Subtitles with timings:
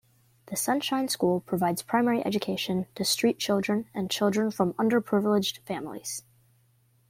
[0.47, 6.23] The Sunshine School provides primary education to street children and children from underprivileged families.